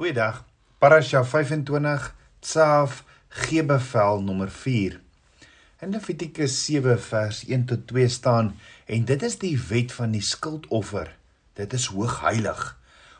Goeiedag. 0.00 0.44
Parasha 0.78 1.20
25 1.24 2.14
Tsaaf 2.40 3.04
gee 3.28 3.64
bevel 3.64 4.22
nommer 4.22 4.48
4. 4.50 4.94
In 5.84 5.90
Levitikus 5.92 6.54
7 6.64 6.96
vers 7.00 7.44
1 7.44 7.66
tot 7.68 7.82
2 7.86 8.08
staan 8.08 8.48
en 8.86 9.04
dit 9.04 9.22
is 9.22 9.36
die 9.42 9.58
wet 9.68 9.92
van 9.92 10.16
die 10.16 10.22
skuldoffer. 10.24 11.10
Dit 11.52 11.76
is 11.76 11.90
hoog 11.92 12.16
heilig. 12.24 12.62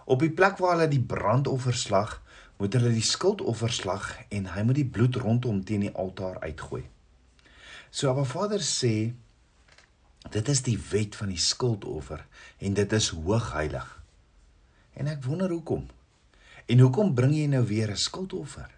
Op 0.08 0.24
die 0.24 0.30
plek 0.32 0.56
waar 0.56 0.78
hulle 0.78 0.88
die 0.88 1.02
brandoffer 1.12 1.76
slag, 1.76 2.16
moet 2.56 2.72
hulle 2.72 2.94
die 2.96 3.04
skuldoffer 3.04 3.76
slag 3.76 4.08
en 4.32 4.48
hy 4.56 4.64
moet 4.64 4.80
die 4.80 4.88
bloed 4.96 5.20
rondom 5.20 5.60
teen 5.60 5.84
die 5.84 5.92
altaar 5.92 6.40
uitgooi. 6.40 6.86
So 7.92 8.08
Abba 8.08 8.24
Vader 8.24 8.64
sê 8.64 9.12
dit 10.32 10.52
is 10.56 10.64
die 10.64 10.80
wet 10.96 11.20
van 11.20 11.36
die 11.36 11.44
skuldoffer 11.52 12.24
en 12.56 12.80
dit 12.80 13.00
is 13.04 13.12
hoog 13.20 13.52
heilig. 13.52 13.96
En 14.96 15.12
ek 15.12 15.26
wonder 15.28 15.52
hoekom. 15.52 15.90
En 16.70 16.78
hoekom 16.78 17.14
bring 17.18 17.32
jy 17.34 17.48
nou 17.50 17.64
weer 17.66 17.90
'n 17.90 17.96
skuldoffer? 17.98 18.70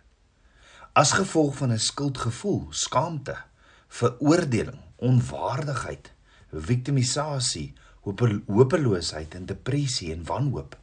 As 0.92 1.12
gevolg 1.12 1.56
van 1.56 1.72
'n 1.72 1.78
skuldgevoel, 1.78 2.66
skaamte, 2.70 3.36
veroordeling, 3.88 4.80
onwaardigheid, 4.96 6.12
victimisasie, 6.52 7.74
hopeloosheid 8.46 9.34
en 9.34 9.46
depressie 9.46 10.12
en 10.12 10.24
wanhoop. 10.24 10.78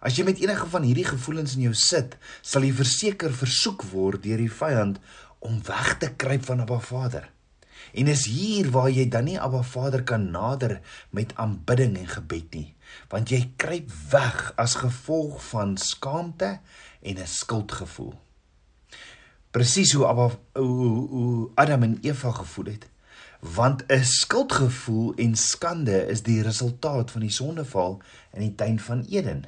As 0.00 0.16
jy 0.16 0.24
met 0.24 0.38
enige 0.38 0.66
van 0.66 0.82
hierdie 0.82 1.04
gevoelens 1.04 1.54
in 1.54 1.60
jou 1.60 1.74
sit, 1.74 2.16
sal 2.40 2.62
jy 2.62 2.72
verseker 2.72 3.32
versoek 3.32 3.82
word 3.82 4.22
deur 4.22 4.38
die 4.38 4.52
vyand 4.52 4.98
om 5.38 5.62
weg 5.62 5.98
te 5.98 6.14
kruip 6.16 6.44
van 6.44 6.60
Abba 6.60 6.78
Vader. 6.78 7.30
En 7.92 8.06
is 8.06 8.26
hier 8.26 8.70
waar 8.70 8.90
jy 8.90 9.08
dan 9.08 9.24
nie 9.24 9.40
Abba 9.40 9.62
Vader 9.62 10.02
kan 10.02 10.30
nader 10.30 10.80
met 11.10 11.34
aanbidding 11.34 11.96
en 11.98 12.08
gebed 12.08 12.54
nie, 12.54 12.74
want 13.08 13.30
jy 13.30 13.52
kruip 13.56 13.90
weg 14.10 14.52
as 14.56 14.78
gevolg 14.82 15.40
van 15.50 15.76
skaamte 15.76 16.58
en 17.02 17.18
'n 17.18 17.26
skuldgevoel. 17.26 18.14
Presies 19.50 19.92
hoe 19.92 20.06
Abba 20.06 20.30
hoe, 20.54 21.08
hoe 21.08 21.50
Adam 21.54 21.82
en 21.82 21.98
Eva 22.02 22.30
gevoel 22.30 22.64
het, 22.64 22.88
want 23.40 23.84
'n 23.86 24.04
skuldgevoel 24.04 25.14
en 25.14 25.34
skande 25.36 26.06
is 26.06 26.22
die 26.22 26.42
resultaat 26.42 27.10
van 27.10 27.20
die 27.20 27.30
sondeval 27.30 28.02
in 28.32 28.40
die 28.40 28.54
tuin 28.54 28.80
van 28.80 29.04
Eden. 29.08 29.44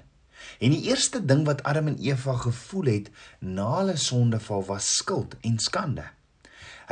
En 0.58 0.70
die 0.70 0.82
eerste 0.82 1.24
ding 1.24 1.44
wat 1.44 1.62
Adam 1.62 1.86
en 1.86 1.98
Eva 1.98 2.32
gevoel 2.36 2.84
het 2.84 3.10
na 3.38 3.76
hulle 3.76 3.96
sondeval 3.96 4.64
was 4.64 4.96
skuld 4.96 5.36
en 5.40 5.58
skande. 5.58 6.04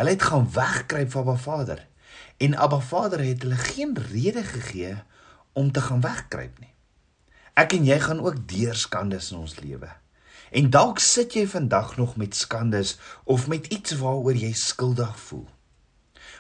Hulle 0.01 0.11
het 0.17 0.23
gaan 0.23 0.47
wegkruip 0.53 1.11
van 1.11 1.21
Abba 1.21 1.37
Vader 1.37 1.89
en 2.37 2.55
Abba 2.57 2.79
Vader 2.81 3.21
het 3.25 3.43
hulle 3.43 3.57
geen 3.57 3.99
rede 4.13 4.43
gegee 4.45 4.95
om 5.53 5.73
te 5.73 5.81
gaan 5.81 6.01
wegkruip 6.01 6.59
nie. 6.59 6.73
Ek 7.53 7.75
en 7.77 7.85
jy 7.85 7.99
gaan 8.01 8.23
ook 8.25 8.39
deur 8.49 8.75
skandes 8.81 9.29
in 9.31 9.43
ons 9.43 9.59
lewe. 9.61 9.91
En 10.57 10.71
dalk 10.73 11.05
sit 11.05 11.37
jy 11.37 11.45
vandag 11.53 11.97
nog 12.01 12.17
met 12.17 12.35
skandes 12.35 12.95
of 13.25 13.45
met 13.53 13.67
iets 13.67 13.99
waaroor 14.01 14.41
jy 14.41 14.55
skuldig 14.57 15.13
voel. 15.21 15.45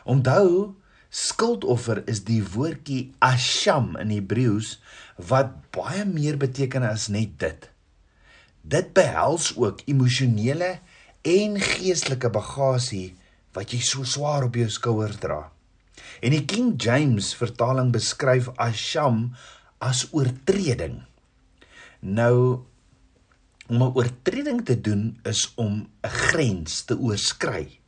Onthou, 0.08 0.72
skuldoffer 1.10 2.00
is 2.08 2.24
die 2.24 2.40
woordjie 2.40 3.12
asham 3.18 3.92
in 4.00 4.16
Hebreëus 4.16 4.78
wat 5.28 5.52
baie 5.76 6.08
meer 6.08 6.40
beteken 6.40 6.88
as 6.88 7.10
net 7.12 7.36
dit. 7.44 7.68
Dit 8.64 8.94
behels 8.96 9.52
ook 9.56 9.84
emosionele 9.84 10.78
en 11.20 11.60
geestelike 11.60 12.32
bagasie 12.32 13.19
wat 13.56 13.72
jy 13.72 13.80
so 13.84 14.04
swaar 14.04 14.46
op 14.46 14.56
jou 14.58 14.68
skouers 14.70 15.18
dra. 15.22 15.42
En 16.20 16.34
die 16.34 16.44
King 16.44 16.74
James 16.80 17.32
vertaling 17.38 17.92
beskryf 17.92 18.50
asham 18.56 19.30
as 19.78 20.06
oortreding. 20.12 21.00
Nou 22.00 22.66
om 23.70 23.82
'n 23.82 23.94
oortreding 23.94 24.64
te 24.64 24.80
doen 24.80 25.20
is 25.24 25.52
om 25.56 25.88
'n 26.02 26.08
grens 26.08 26.84
te 26.84 26.98
oorskry 26.98 27.80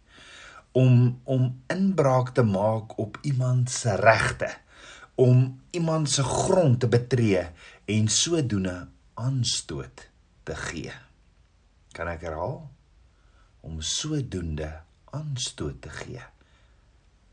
om 0.72 1.20
om 1.24 1.62
inbraak 1.68 2.32
te 2.34 2.42
maak 2.42 2.98
op 2.98 3.18
iemand 3.22 3.70
se 3.70 3.96
regte 3.96 4.50
om 5.14 5.60
iemand 5.70 6.10
se 6.10 6.22
grond 6.22 6.80
te 6.80 6.88
betree 6.88 7.46
en 7.84 8.08
sodoende 8.08 8.88
aanstoot 9.14 10.08
te 10.42 10.54
gee. 10.56 10.92
Kan 11.92 12.08
ek 12.08 12.24
herhaal? 12.24 12.70
Om 13.60 13.82
sodoende 13.84 14.70
aanstoot 15.16 15.80
te 15.84 15.92
gee. 16.02 16.22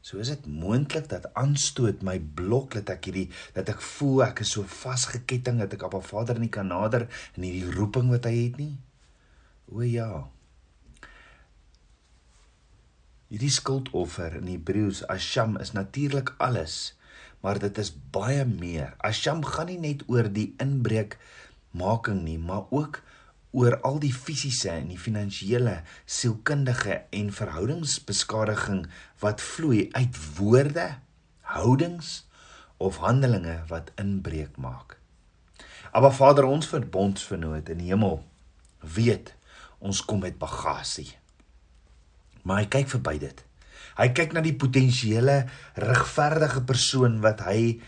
So 0.02 0.22
is 0.24 0.32
dit 0.32 0.46
moontlik 0.48 1.10
dat 1.12 1.28
aanstoot 1.38 2.04
my 2.06 2.18
blok 2.20 2.78
dat 2.78 2.90
ek 2.96 3.10
hierdie 3.10 3.28
dat 3.58 3.70
ek 3.74 3.82
voel 3.84 4.24
ek 4.30 4.44
is 4.46 4.54
so 4.56 4.64
vasgeketting 4.64 5.60
dat 5.62 5.76
ek 5.76 5.88
op 5.90 5.98
'n 6.00 6.10
Vader 6.12 6.40
nie 6.40 6.52
kan 6.52 6.72
nader 6.72 7.08
in 7.36 7.44
hierdie 7.44 7.74
roeping 7.76 8.10
wat 8.10 8.26
hy 8.26 8.36
het 8.44 8.58
nie. 8.58 8.78
O 9.72 9.82
ja. 9.82 10.30
Hierdie 13.30 13.54
skuldoffer 13.54 14.40
in 14.42 14.48
Hebreëus 14.50 15.04
Asham 15.08 15.58
is 15.58 15.72
natuurlik 15.72 16.34
alles 16.38 17.00
maar 17.40 17.60
dit 17.60 17.78
is 17.78 17.92
baie 18.12 18.46
meer. 18.46 18.94
Asham 18.98 19.44
gaan 19.46 19.70
nie 19.72 19.80
net 19.80 20.04
oor 20.12 20.28
die 20.32 20.54
inbreuk 20.60 21.18
making 21.72 22.24
nie, 22.26 22.40
maar 22.40 22.68
ook 22.70 23.02
oor 23.52 23.80
al 23.82 23.98
die 24.02 24.14
fisiese 24.14 24.70
en 24.70 24.92
die 24.92 25.00
finansiële, 25.00 25.80
sielkundige 26.06 27.02
en 27.16 27.32
verhoudingsbeskadiging 27.34 28.84
wat 29.24 29.42
vloei 29.42 29.88
uit 29.98 30.20
woorde, 30.38 30.88
houdings 31.56 32.30
of 32.78 33.02
handelinge 33.02 33.58
wat 33.72 33.92
inbreuk 33.98 34.58
maak. 34.58 35.00
Maar 35.94 36.14
Vader, 36.14 36.46
ons 36.46 36.70
verbondsvernoot 36.70 37.70
in 37.74 37.82
die 37.82 37.90
hemel 37.90 38.22
weet 38.80 39.34
ons 39.80 40.02
kom 40.06 40.22
met 40.24 40.38
bagasie. 40.40 41.10
Maar 42.44 42.64
hy 42.64 42.68
kyk 42.72 42.92
verby 42.94 43.16
dit. 43.22 43.46
Hy 44.00 44.10
kyk 44.16 44.36
na 44.36 44.44
die 44.44 44.56
potensiële 44.56 45.42
regverdige 45.80 46.62
persoon 46.68 47.20
wat 47.24 47.44
hy 47.48 47.80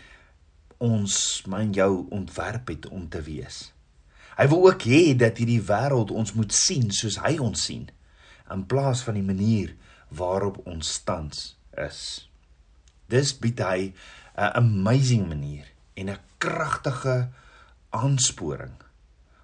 ons, 0.82 1.14
my 1.46 1.62
en 1.68 1.72
jou 1.76 1.92
ontwerp 2.12 2.72
het 2.72 2.88
om 2.90 3.06
te 3.08 3.22
wees. 3.24 3.70
Hy 4.36 4.46
wil 4.48 4.66
ook 4.66 4.82
hê 4.88 5.14
dat 5.18 5.38
hierdie 5.40 5.62
wêreld 5.62 6.10
ons 6.10 6.32
moet 6.32 6.52
sien 6.52 6.90
soos 6.90 7.18
hy 7.20 7.36
ons 7.38 7.64
sien 7.68 7.88
in 8.52 8.66
plaas 8.68 9.02
van 9.06 9.16
die 9.18 9.26
manier 9.26 9.74
waarop 10.08 10.60
ons 10.68 10.98
tans 11.04 11.52
is. 11.80 12.28
Dis 13.08 13.32
bied 13.36 13.60
hy 13.60 13.92
'n 14.36 14.52
amazing 14.56 15.28
manier 15.28 15.66
en 15.94 16.10
'n 16.10 16.18
kragtige 16.38 17.28
aansporing 17.90 18.76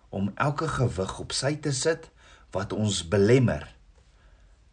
om 0.08 0.32
elke 0.34 0.68
gewig 0.68 1.18
op 1.20 1.32
sy 1.32 1.56
te 1.56 1.72
sit 1.72 2.10
wat 2.50 2.72
ons 2.72 3.08
belemmer 3.08 3.74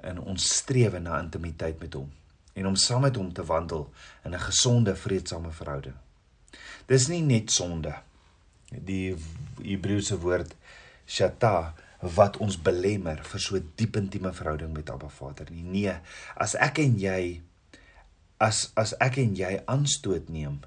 in 0.04 0.20
ons 0.20 0.56
strewe 0.56 1.00
na 1.00 1.20
intimiteit 1.20 1.80
met 1.80 1.94
hom 1.94 2.12
en 2.56 2.68
om 2.68 2.76
saam 2.76 3.02
met 3.02 3.16
hom 3.16 3.34
te 3.34 3.44
wandel 3.44 3.90
in 4.24 4.34
'n 4.34 4.40
gesonde, 4.40 4.96
vredesame 4.96 5.52
verhouding. 5.52 5.96
Dis 6.86 7.08
nie 7.08 7.22
net 7.22 7.52
sonde. 7.52 7.96
Die 8.84 9.16
Hebreëse 9.64 10.18
woord 10.22 10.56
shata 11.06 11.74
wat 12.16 12.38
ons 12.44 12.58
belemmer 12.62 13.22
vir 13.26 13.42
so 13.42 13.60
diep 13.80 13.98
intieme 13.98 14.34
verhouding 14.36 14.74
met 14.76 14.90
Abba 14.94 15.10
Vader 15.10 15.50
nie. 15.52 15.64
Nee, 15.64 15.98
as 16.36 16.56
ek 16.60 16.82
en 16.84 16.98
jy 17.00 17.42
as 18.42 18.70
as 18.76 18.94
ek 19.02 19.18
en 19.22 19.36
jy 19.38 19.56
aanstoot 19.72 20.28
neem, 20.30 20.60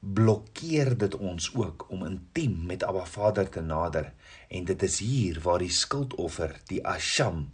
blokkeer 0.00 0.94
dit 0.96 1.14
ons 1.18 1.50
ook 1.58 1.88
om 1.92 2.06
intiem 2.06 2.54
met 2.70 2.84
Abba 2.86 3.04
Vader 3.04 3.50
te 3.50 3.60
nader 3.64 4.12
en 4.48 4.68
dit 4.68 4.82
is 4.86 5.00
hier 5.04 5.40
waar 5.44 5.60
die 5.60 5.72
skuldoffer, 5.74 6.54
die 6.70 6.80
asham 6.86 7.50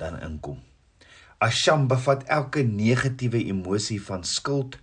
dan 0.00 0.16
inkom. 0.22 0.62
Asham 1.42 1.88
bevat 1.90 2.24
elke 2.30 2.62
negatiewe 2.62 3.42
emosie 3.50 3.98
van 4.02 4.24
skuld, 4.24 4.78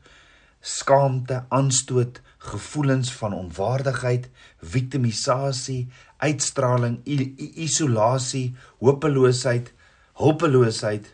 skaamte, 0.60 1.46
aanstoot, 1.56 2.20
gevoelens 2.40 3.12
van 3.14 3.34
onwaardigheid, 3.34 4.30
victimisasie, 4.62 5.88
uitstraling, 6.18 7.00
isolasie, 7.04 8.56
hopeloosheid, 8.80 9.74
hulpeloosheid, 10.20 11.08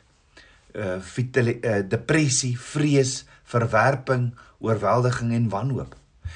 uh, 0.76 1.00
vitale, 1.02 1.58
uh 1.62 1.82
depressie, 1.90 2.54
vrees, 2.60 3.24
verwerping, 3.44 4.34
oorweldiging 4.60 5.34
en 5.34 5.50
wanhoop. 5.50 5.96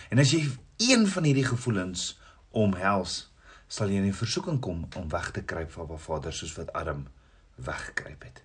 En 0.10 0.22
as 0.22 0.34
jy 0.34 0.44
een 0.90 1.08
van 1.08 1.28
hierdie 1.28 1.46
gevoelens 1.46 2.12
omhels, 2.50 3.28
sal 3.70 3.90
jy 3.90 4.02
in 4.02 4.10
'n 4.10 4.14
versoeking 4.14 4.60
kom 4.60 4.88
om 4.98 5.10
weg 5.10 5.32
te 5.32 5.42
kruip 5.42 5.72
van 5.72 5.88
Baba 5.88 6.00
Vader 6.00 6.34
soos 6.34 6.56
wat 6.58 6.74
Adam 6.74 7.08
weggekruip 7.56 8.24
het. 8.24 8.42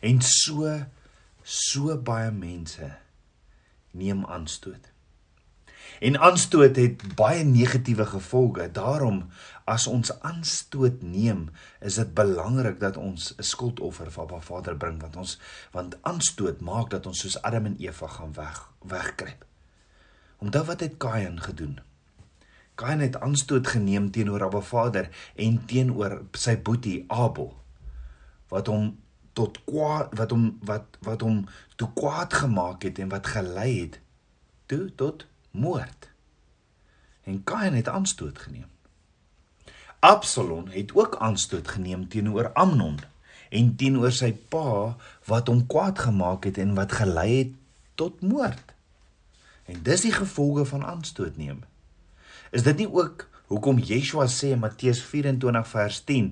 En 0.00 0.20
so 0.22 0.84
so 1.42 1.96
baie 1.98 2.30
mense 2.30 2.96
neem 3.90 4.24
aanstoot. 4.26 4.93
En 6.04 6.18
aanstoot 6.20 6.76
het 6.76 7.02
baie 7.16 7.44
negatiewe 7.44 8.04
gevolge. 8.06 8.66
Daarom 8.72 9.22
as 9.64 9.86
ons 9.88 10.10
aanstoot 10.20 11.00
neem, 11.02 11.46
is 11.80 11.96
dit 11.96 12.10
belangrik 12.14 12.76
dat 12.80 12.96
ons 13.00 13.32
'n 13.38 13.42
skuldoffer 13.42 14.10
vir 14.12 14.22
Abba 14.22 14.40
Vader 14.40 14.76
bring 14.76 15.00
want 15.00 15.16
ons 15.16 15.40
want 15.72 15.96
aanstoot 16.02 16.60
maak 16.60 16.90
dat 16.90 17.06
ons 17.06 17.20
soos 17.20 17.42
Adam 17.42 17.66
en 17.66 17.76
Eva 17.78 18.06
gaan 18.06 18.32
weg 18.32 18.68
wegkruip. 18.78 19.44
Onthou 20.38 20.64
wat 20.64 20.80
het 20.80 20.96
Kain 20.96 21.40
gedoen? 21.40 21.80
Kain 22.74 23.00
het 23.00 23.20
aanstoot 23.20 23.66
geneem 23.66 24.10
teenoor 24.10 24.44
Abba 24.44 24.60
Vader 24.60 25.08
en 25.34 25.66
teenoor 25.66 26.22
sy 26.32 26.56
boetie 26.62 27.04
Abel 27.08 27.56
wat 28.48 28.66
hom 28.66 28.98
tot 29.32 29.64
kwaad 29.64 30.08
wat 30.18 30.30
hom 30.30 30.58
wat 30.60 30.98
wat 31.00 31.20
hom 31.20 31.46
toe 31.76 31.88
kwaad 31.94 32.32
gemaak 32.32 32.82
het 32.82 32.98
en 32.98 33.08
wat 33.08 33.26
gelei 33.26 33.80
het 33.80 34.00
toe 34.66 34.94
tot 34.94 35.26
moord. 35.54 36.10
En 37.24 37.44
Kain 37.44 37.74
het 37.74 37.88
aanstoot 37.88 38.38
geneem. 38.38 38.68
Absalom 40.04 40.66
het 40.68 40.92
ook 40.94 41.16
aanstoot 41.16 41.68
geneem 41.68 42.08
teenoor 42.08 42.52
Amnon 42.52 42.98
en 43.48 43.70
teenoor 43.80 44.12
sy 44.12 44.32
pa 44.52 44.96
wat 45.30 45.48
hom 45.48 45.62
kwaad 45.70 46.02
gemaak 46.04 46.44
het 46.50 46.58
en 46.58 46.74
wat 46.76 46.92
gelei 46.92 47.30
het 47.38 47.54
tot 47.94 48.20
moord. 48.20 48.74
En 49.64 49.80
dis 49.86 50.04
die 50.04 50.12
gevolge 50.12 50.66
van 50.68 50.84
aanstoot 50.84 51.38
neem. 51.40 51.62
Is 52.50 52.66
dit 52.66 52.82
nie 52.82 52.90
ook 52.90 53.28
hoekom 53.46 53.78
Yeshua 53.78 54.26
sê 54.28 54.52
in 54.52 54.60
Matteus 54.60 55.00
24 55.04 55.68
vers 55.70 56.02
10 56.04 56.30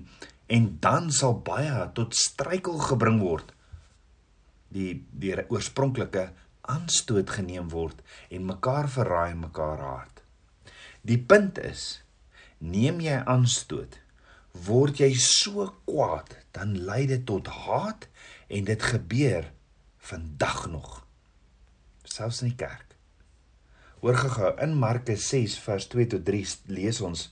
en 0.52 0.68
dan 0.84 1.10
sal 1.14 1.38
baie 1.44 1.86
tot 1.96 2.16
struikel 2.18 2.78
gebring 2.90 3.20
word 3.22 3.54
die 4.72 5.02
die 5.12 5.34
oorspronklike 5.48 6.30
aanstoot 6.70 7.30
geneem 7.30 7.68
word 7.72 8.02
en 8.30 8.46
mekaar 8.46 8.88
verraai 8.90 9.32
en 9.32 9.42
mekaar 9.46 9.82
haat. 9.82 10.22
Die 11.02 11.18
punt 11.18 11.58
is 11.58 12.02
neem 12.58 13.00
jy 13.02 13.18
aanstoot 13.26 13.98
word 14.66 15.00
jy 15.00 15.10
so 15.18 15.66
kwaad 15.88 16.36
dan 16.54 16.76
lei 16.86 17.06
dit 17.10 17.24
tot 17.26 17.48
haat 17.66 18.06
en 18.52 18.68
dit 18.68 18.88
gebeur 18.92 19.48
vandag 20.12 20.66
nog 20.70 20.96
selfs 22.04 22.42
in 22.44 22.52
die 22.52 22.60
kerk 22.60 22.92
Hoor 24.02 24.18
gou 24.18 24.48
in 24.58 24.72
Markus 24.74 25.28
6 25.30 25.60
vers 25.62 25.84
2 25.92 26.08
tot 26.16 26.24
3 26.26 26.42
lees 26.74 27.00
ons 27.06 27.28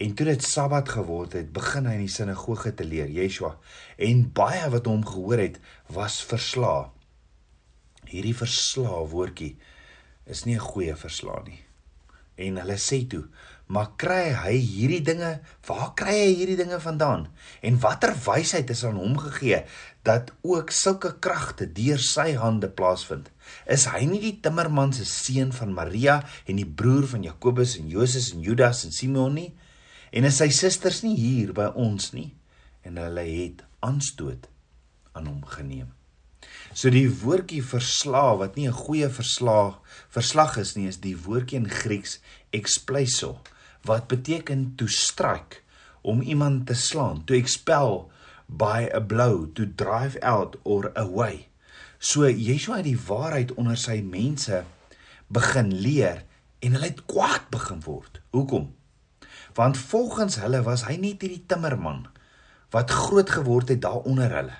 en 0.00 0.14
toe 0.16 0.28
dit 0.28 0.44
Sabbat 0.46 0.88
geword 0.94 1.34
het, 1.36 1.48
begin 1.52 1.88
hy 1.90 1.96
in 1.98 2.04
die 2.06 2.12
sinagoge 2.12 2.70
te 2.78 2.84
leer, 2.86 3.10
Yeshua, 3.10 3.56
en 4.06 4.20
baie 4.32 4.62
wat 4.70 4.86
hom 4.86 5.02
gehoor 5.02 5.42
het, 5.42 5.56
was 5.90 6.20
verslaa. 6.22 6.92
Hierdie 8.08 8.36
verslaa 8.36 9.04
woordjie 9.04 9.56
is 10.26 10.44
nie 10.44 10.56
'n 10.56 10.68
goeie 10.70 10.96
verslaa 10.96 11.42
nie. 11.44 11.60
En 12.36 12.56
hulle 12.56 12.78
sê 12.78 13.06
toe, 13.08 13.24
Maar 13.68 13.90
kry 14.00 14.30
hy 14.32 14.54
hierdie 14.56 15.02
dinge? 15.04 15.28
Waar 15.68 15.90
kry 15.98 16.14
hy 16.16 16.28
hierdie 16.38 16.56
dinge 16.56 16.78
vandaan? 16.80 17.26
En 17.60 17.76
watter 17.82 18.14
wysheid 18.24 18.70
is 18.72 18.80
aan 18.88 18.96
hom 18.96 19.18
gegee 19.20 19.60
dat 20.08 20.32
ook 20.40 20.72
sulke 20.72 21.10
kragte 21.20 21.66
deur 21.76 22.00
sy 22.00 22.32
hande 22.40 22.70
plaasvind? 22.72 23.28
Is 23.68 23.84
hy 23.92 24.06
nie 24.08 24.22
die 24.22 24.38
timmerman 24.40 24.94
se 24.96 25.04
seun 25.04 25.52
van 25.52 25.76
Maria 25.76 26.22
en 26.48 26.56
die 26.56 26.68
broer 26.80 27.10
van 27.12 27.28
Jakobus 27.28 27.76
en 27.76 27.92
Joses 27.92 28.32
en 28.32 28.40
Judas 28.46 28.86
en 28.88 28.96
Simon 28.96 29.36
nie? 29.36 29.50
En 30.16 30.24
is 30.24 30.40
sy 30.40 30.48
susters 30.48 31.02
nie 31.04 31.18
hier 31.20 31.52
by 31.52 31.68
ons 31.76 32.14
nie? 32.16 32.30
En 32.88 32.96
hulle 32.96 33.28
het 33.28 33.66
aanstoot 33.84 34.48
aan 35.12 35.28
hom 35.28 35.44
geneem. 35.44 35.97
So 36.78 36.92
die 36.94 37.08
woordjie 37.10 37.58
verslaa 37.66 38.36
wat 38.38 38.54
nie 38.54 38.68
'n 38.68 38.80
goeie 38.86 39.08
verslag 39.10 39.80
verslag 40.14 40.56
is 40.62 40.76
nie, 40.76 40.86
is 40.86 41.00
die 41.02 41.16
woordjie 41.16 41.58
in 41.58 41.68
Grieks 41.68 42.20
expleiso 42.54 43.40
wat 43.82 44.06
beteken 44.06 44.76
to 44.76 44.86
strike 44.86 45.58
om 46.02 46.22
iemand 46.22 46.66
te 46.66 46.74
slaan 46.74 47.24
to 47.24 47.34
expel 47.34 48.10
by 48.46 48.88
a 48.94 49.00
blow 49.00 49.46
to 49.54 49.66
drive 49.66 50.20
out 50.22 50.54
or 50.62 50.92
away. 50.94 51.48
So 51.98 52.28
Yeshua 52.28 52.76
het 52.76 52.84
die 52.84 53.00
waarheid 53.08 53.54
onder 53.54 53.76
sy 53.76 53.98
mense 54.00 54.62
begin 55.26 55.74
leer 55.74 56.22
en 56.62 56.72
hulle 56.72 56.92
het 56.92 57.04
kwaad 57.06 57.50
begin 57.50 57.82
word. 57.82 58.22
Hoekom? 58.30 58.70
Want 59.54 59.76
volgens 59.76 60.38
hulle 60.38 60.62
was 60.62 60.86
hy 60.86 60.96
nie 60.96 61.16
hierdie 61.18 61.44
timmerman 61.46 62.06
wat 62.70 62.90
groot 62.90 63.30
geword 63.30 63.68
het 63.68 63.82
daaronder 63.82 64.30
hulle 64.30 64.58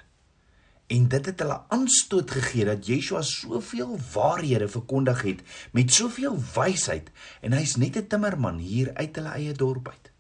En 0.89 1.09
dit 1.09 1.27
het 1.27 1.41
hulle 1.45 1.61
aanstoot 1.69 2.31
gegee 2.31 2.65
dat 2.65 2.87
Yeshua 2.87 3.21
soveel 3.23 3.99
waarhede 4.13 4.69
verkondig 4.69 5.23
het 5.23 5.43
met 5.77 5.93
soveel 5.93 6.39
wysheid 6.55 7.11
en 7.41 7.53
hy's 7.53 7.77
net 7.77 7.97
'n 7.97 8.07
timmerman 8.07 8.59
hier 8.59 8.91
uit 8.95 9.17
hulle 9.17 9.29
eie 9.29 9.53
dorp 9.53 9.89
uit. 9.89 10.11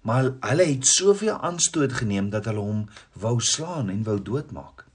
Maar 0.00 0.32
hulle 0.40 0.64
het 0.64 0.86
soveel 0.86 1.38
aanstoot 1.38 1.92
geneem 1.92 2.30
dat 2.30 2.44
hulle 2.44 2.60
hom 2.60 2.88
wou 3.12 3.40
slaan 3.40 3.88
en 3.88 4.02
wou 4.02 4.22
doodmaak. 4.22 4.86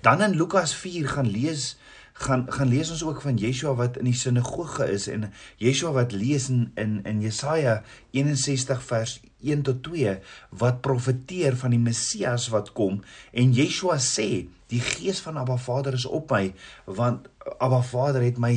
Dan 0.00 0.22
in 0.22 0.36
Lukas 0.36 0.74
4 0.74 1.08
gaan 1.08 1.30
lees 1.30 1.76
gaan 2.20 2.44
gaan 2.52 2.68
lees 2.68 2.90
ons 2.92 3.02
ook 3.06 3.22
van 3.24 3.38
Yeshua 3.40 3.72
wat 3.78 3.96
in 4.00 4.08
die 4.10 4.16
sinagoge 4.16 4.86
is 4.92 5.08
en 5.08 5.30
Yeshua 5.62 5.94
wat 5.96 6.12
lees 6.12 6.50
in 6.52 6.70
in, 6.80 6.98
in 7.08 7.22
Jesaja 7.24 7.80
61 8.12 8.82
vers 8.84 9.18
1 9.40 9.62
tot 9.68 9.82
2 9.88 10.18
wat 10.62 10.82
profeteer 10.84 11.56
van 11.56 11.72
die 11.72 11.80
Messias 11.80 12.50
wat 12.52 12.72
kom 12.76 13.00
en 13.32 13.54
Yeshua 13.56 13.96
sê 14.04 14.30
die 14.70 14.82
gees 14.84 15.20
van 15.24 15.40
Abba 15.40 15.56
Vader 15.56 15.96
is 15.96 16.06
op 16.06 16.30
my 16.30 16.52
want 16.84 17.28
Abba 17.58 17.80
Vader 17.82 18.22
het 18.22 18.38
my 18.38 18.54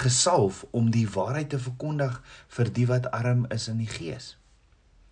gesalf 0.00 0.64
om 0.70 0.90
die 0.94 1.08
waarheid 1.10 1.50
te 1.50 1.58
verkondig 1.58 2.20
vir 2.56 2.72
die 2.78 2.86
wat 2.86 3.10
arm 3.10 3.46
is 3.50 3.66
in 3.68 3.82
die 3.82 3.90
gees. 3.90 4.36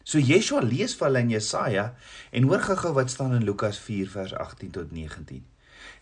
So 0.08 0.22
Yeshua 0.22 0.62
lees 0.64 0.94
vir 0.96 1.10
hulle 1.10 1.24
in 1.26 1.34
Jesaja 1.34 1.90
en 2.32 2.48
hoor 2.48 2.62
gou-gou 2.64 2.94
wat 2.96 3.10
staan 3.12 3.34
in 3.36 3.44
Lukas 3.44 3.80
4 3.84 4.08
vers 4.14 4.32
18 4.32 4.70
tot 4.78 4.92
19. 4.94 5.42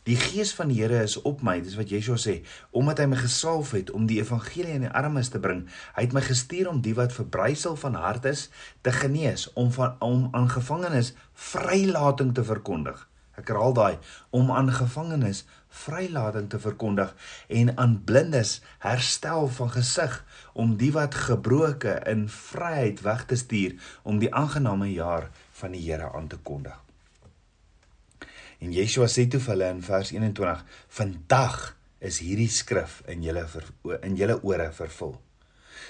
Die 0.07 0.17
gees 0.17 0.53
van 0.55 0.71
die 0.71 0.81
Here 0.83 1.03
is 1.03 1.17
op 1.27 1.43
my, 1.43 1.57
dis 1.61 1.75
wat 1.79 1.91
Yeshua 1.91 2.19
sê, 2.21 2.37
omdat 2.71 3.03
hy 3.03 3.09
my 3.11 3.19
gesalf 3.21 3.73
het 3.75 3.91
om 3.91 4.07
die 4.07 4.21
evangelie 4.23 4.77
aan 4.77 4.87
die 4.87 4.93
armes 5.03 5.33
te 5.35 5.41
bring. 5.43 5.65
Hy 5.97 6.07
het 6.07 6.15
my 6.15 6.23
gestuur 6.23 6.71
om 6.71 6.81
die 6.85 6.95
wat 6.95 7.17
verbrysel 7.17 7.77
van 7.81 7.99
hart 7.99 8.29
is 8.31 8.47
te 8.87 8.95
genees, 8.95 9.49
om 9.55 9.73
van 9.75 9.99
om 10.05 10.29
aan 10.33 10.49
gevangenes 10.53 11.15
vrylating 11.35 12.35
te 12.35 12.47
verkondig. 12.47 13.03
Ek 13.37 13.51
herhaal 13.53 13.75
daai, 13.77 13.99
om 14.33 14.49
aan 14.55 14.71
gevangenes 14.73 15.43
vrylating 15.83 16.49
te 16.49 16.61
verkondig 16.63 17.13
en 17.53 17.75
aan 17.77 17.99
blindes 18.09 18.61
herstel 18.87 19.51
van 19.59 19.75
gesig, 19.75 20.17
om 20.55 20.79
die 20.81 20.93
wat 20.95 21.19
gebroke 21.27 21.99
in 22.09 22.29
vryheid 22.33 23.05
weg 23.05 23.27
te 23.29 23.37
stuur, 23.37 23.77
om 24.03 24.23
die 24.25 24.33
aangename 24.33 24.89
jaar 24.95 25.31
van 25.61 25.77
die 25.77 25.85
Here 25.85 26.13
aan 26.17 26.33
te 26.33 26.41
kondig. 26.41 26.86
En 28.67 28.73
Yeshua 28.75 29.07
sê 29.07 29.29
toe 29.31 29.39
vir 29.39 29.53
hulle 29.53 29.67
in 29.77 29.81
vers 29.87 30.09
21: 30.11 30.63
"Vandag 30.99 31.77
is 32.03 32.17
hierdie 32.19 32.51
skrif 32.51 32.97
in 33.07 33.23
julle 33.23 33.45
in 34.03 34.17
julle 34.19 34.41
ore 34.43 34.73
vervul." 34.75 35.13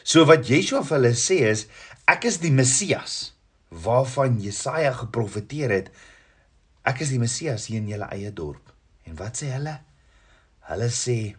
So 0.05 0.27
wat 0.29 0.45
Yeshua 0.45 0.83
vir 0.85 0.99
hulle 0.99 1.13
sê 1.17 1.39
is: 1.49 1.63
"Ek 2.05 2.27
is 2.29 2.37
die 2.43 2.53
Messias 2.53 3.33
waarvan 3.71 4.37
Jesaja 4.45 4.93
geprofeteer 4.93 5.73
het. 5.73 5.89
Ek 6.85 7.01
is 7.01 7.15
die 7.15 7.23
Messias 7.23 7.65
hier 7.71 7.81
in 7.81 7.89
julle 7.89 8.11
eie 8.13 8.31
dorp." 8.31 8.75
En 9.07 9.17
wat 9.17 9.41
sê 9.41 9.49
hulle? 9.55 9.79
Hulle 10.69 10.91
sê: 10.93 11.35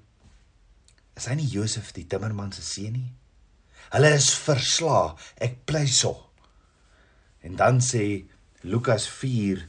"Is 1.15 1.29
hy 1.29 1.35
nie 1.35 1.53
Josef 1.53 1.93
die 1.93 2.07
timmerman 2.07 2.51
se 2.51 2.65
seun 2.65 2.97
nie?" 2.97 3.13
Hulle 3.93 4.15
is 4.15 4.33
verslaa. 4.33 5.13
Ek 5.37 5.61
pleis 5.69 6.01
so. 6.01 6.17
En 7.43 7.55
dan 7.55 7.77
sê 7.77 8.25
Lukas 8.63 9.05
4 9.21 9.67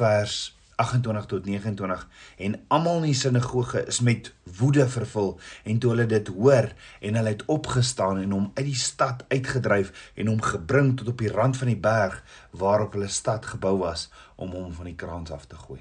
vers 0.00 0.40
28 0.76 1.26
tot 1.26 1.44
29 1.44 2.08
en 2.36 2.56
almal 2.68 2.96
in 3.02 3.10
die 3.10 3.18
sinagoge 3.18 3.84
is 3.86 4.00
met 4.00 4.32
woede 4.58 4.88
vervul 4.88 5.38
en 5.64 5.78
toe 5.78 5.90
hulle 5.90 6.06
dit 6.06 6.28
hoor 6.28 6.72
en 7.00 7.18
hulle 7.20 7.34
het 7.34 7.44
opgestaan 7.44 8.18
en 8.22 8.30
hom 8.30 8.50
uit 8.54 8.66
die 8.66 8.78
stad 8.78 9.24
uitgedryf 9.28 10.12
en 10.14 10.32
hom 10.32 10.42
gebring 10.42 10.96
tot 10.96 11.08
op 11.12 11.24
die 11.24 11.32
rand 11.32 11.56
van 11.56 11.72
die 11.72 11.78
berg 11.78 12.22
waarop 12.50 12.96
hulle 12.96 13.08
stad 13.08 13.46
gebou 13.54 13.78
was 13.84 14.08
om 14.36 14.54
hom 14.56 14.72
van 14.72 14.90
die 14.90 14.98
kraans 14.98 15.30
af 15.30 15.46
te 15.46 15.56
gooi. 15.56 15.80